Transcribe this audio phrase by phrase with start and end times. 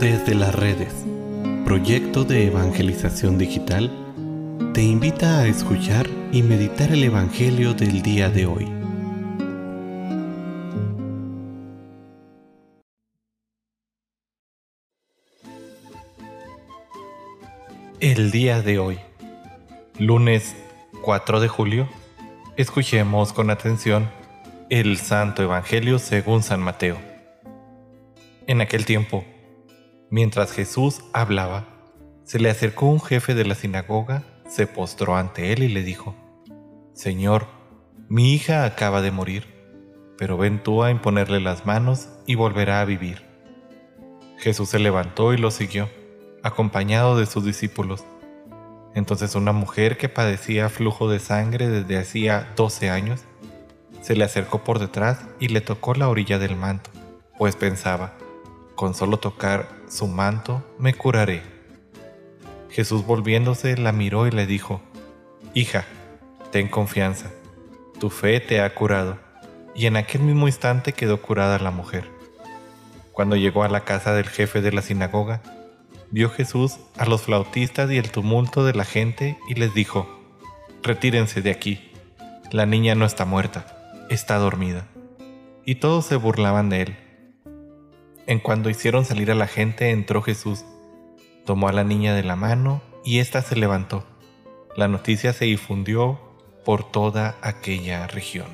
[0.00, 0.92] Desde las redes,
[1.64, 3.90] proyecto de evangelización digital,
[4.74, 8.68] te invita a escuchar y meditar el Evangelio del día de hoy.
[18.00, 18.98] El día de hoy,
[19.98, 20.56] lunes
[21.02, 21.88] 4 de julio,
[22.56, 24.10] escuchemos con atención
[24.70, 26.98] el Santo Evangelio según San Mateo.
[28.48, 29.24] En aquel tiempo,
[30.14, 31.64] mientras Jesús hablaba,
[32.22, 36.14] se le acercó un jefe de la sinagoga, se postró ante él y le dijo,
[36.92, 37.48] Señor,
[38.08, 39.48] mi hija acaba de morir,
[40.16, 43.24] pero ven tú a imponerle las manos y volverá a vivir.
[44.38, 45.90] Jesús se levantó y lo siguió,
[46.44, 48.04] acompañado de sus discípulos.
[48.94, 53.24] Entonces una mujer que padecía flujo de sangre desde hacía 12 años,
[54.00, 56.92] se le acercó por detrás y le tocó la orilla del manto,
[57.36, 58.14] pues pensaba,
[58.74, 61.42] con solo tocar su manto me curaré.
[62.70, 64.80] Jesús volviéndose la miró y le dijo,
[65.54, 65.84] Hija,
[66.50, 67.30] ten confianza,
[68.00, 69.18] tu fe te ha curado.
[69.74, 72.08] Y en aquel mismo instante quedó curada la mujer.
[73.12, 75.42] Cuando llegó a la casa del jefe de la sinagoga,
[76.10, 80.08] vio Jesús a los flautistas y el tumulto de la gente y les dijo,
[80.82, 81.92] Retírense de aquí,
[82.50, 83.74] la niña no está muerta
[84.08, 84.86] está dormida.
[85.64, 86.96] Y todos se burlaban de él.
[88.26, 90.64] En cuando hicieron salir a la gente, entró Jesús,
[91.44, 94.04] tomó a la niña de la mano y ésta se levantó.
[94.76, 96.18] La noticia se difundió
[96.64, 98.46] por toda aquella región.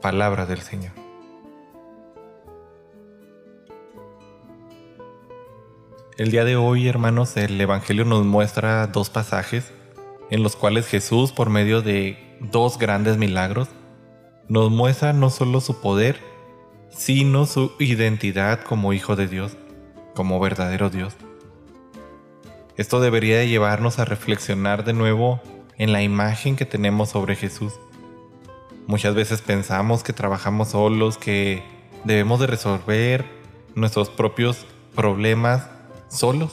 [0.00, 0.92] Palabra del Señor.
[6.16, 9.72] El día de hoy, hermanos, el Evangelio nos muestra dos pasajes
[10.30, 13.68] en los cuales Jesús, por medio de dos grandes milagros,
[14.48, 16.18] nos muestra no solo su poder,
[16.96, 19.56] sino su identidad como Hijo de Dios,
[20.14, 21.14] como verdadero Dios.
[22.76, 25.40] Esto debería llevarnos a reflexionar de nuevo
[25.76, 27.74] en la imagen que tenemos sobre Jesús.
[28.86, 31.62] Muchas veces pensamos que trabajamos solos, que
[32.04, 33.24] debemos de resolver
[33.74, 35.68] nuestros propios problemas
[36.08, 36.52] solos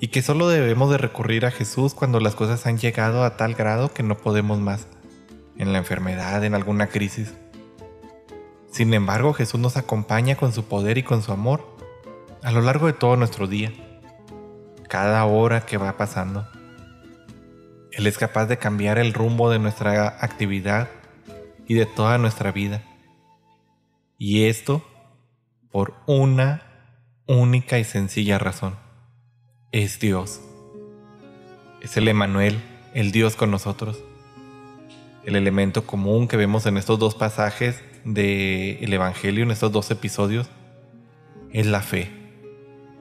[0.00, 3.54] y que solo debemos de recurrir a Jesús cuando las cosas han llegado a tal
[3.54, 4.86] grado que no podemos más
[5.56, 7.34] en la enfermedad, en alguna crisis.
[8.70, 11.76] Sin embargo, Jesús nos acompaña con su poder y con su amor
[12.42, 13.72] a lo largo de todo nuestro día,
[14.88, 16.46] cada hora que va pasando.
[17.92, 20.88] Él es capaz de cambiar el rumbo de nuestra actividad
[21.66, 22.84] y de toda nuestra vida.
[24.18, 24.84] Y esto
[25.70, 26.62] por una
[27.26, 28.76] única y sencilla razón.
[29.72, 30.40] Es Dios.
[31.80, 32.62] Es el Emanuel,
[32.94, 33.98] el Dios con nosotros
[35.28, 37.82] el elemento común que vemos en estos dos pasajes
[38.14, 40.48] del Evangelio, en estos dos episodios,
[41.52, 42.10] es la fe.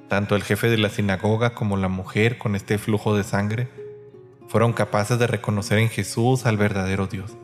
[0.09, 3.69] Tanto el jefe de la sinagoga como la mujer con este flujo de sangre
[4.47, 7.37] fueron capaces de reconocer en Jesús al verdadero Dios,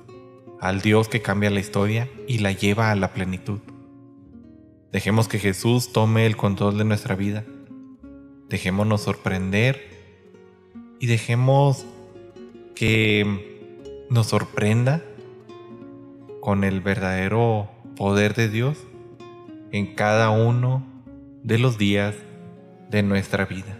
[0.60, 3.60] al Dios que cambia la historia y la lleva a la plenitud.
[4.92, 7.46] Dejemos que Jesús tome el control de nuestra vida.
[8.50, 9.90] Dejémonos sorprender
[11.00, 11.86] y dejemos
[12.76, 15.02] que nos sorprenda
[16.44, 18.78] con el verdadero poder de Dios
[19.72, 20.86] en cada uno
[21.42, 22.16] de los días
[22.90, 23.78] de nuestra vida.